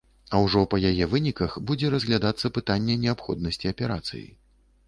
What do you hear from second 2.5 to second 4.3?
пытанне неабходнасці аперацыі.